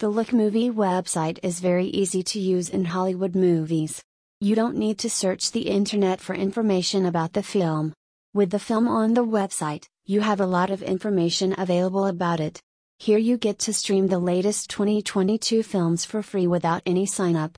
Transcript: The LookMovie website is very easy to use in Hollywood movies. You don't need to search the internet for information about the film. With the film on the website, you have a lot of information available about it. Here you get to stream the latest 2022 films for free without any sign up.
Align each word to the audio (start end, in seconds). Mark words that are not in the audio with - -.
The 0.00 0.10
LookMovie 0.10 0.72
website 0.72 1.38
is 1.44 1.60
very 1.60 1.86
easy 1.86 2.24
to 2.24 2.40
use 2.40 2.68
in 2.68 2.84
Hollywood 2.84 3.36
movies. 3.36 4.02
You 4.40 4.56
don't 4.56 4.76
need 4.76 4.98
to 4.98 5.08
search 5.08 5.52
the 5.52 5.68
internet 5.68 6.20
for 6.20 6.34
information 6.34 7.06
about 7.06 7.32
the 7.32 7.44
film. 7.44 7.94
With 8.32 8.50
the 8.50 8.58
film 8.58 8.88
on 8.88 9.14
the 9.14 9.24
website, 9.24 9.84
you 10.04 10.20
have 10.20 10.40
a 10.40 10.46
lot 10.46 10.70
of 10.70 10.82
information 10.82 11.54
available 11.56 12.06
about 12.06 12.40
it. 12.40 12.60
Here 12.98 13.18
you 13.18 13.36
get 13.36 13.60
to 13.60 13.72
stream 13.72 14.08
the 14.08 14.18
latest 14.18 14.68
2022 14.70 15.62
films 15.62 16.04
for 16.04 16.24
free 16.24 16.48
without 16.48 16.82
any 16.84 17.06
sign 17.06 17.36
up. 17.36 17.52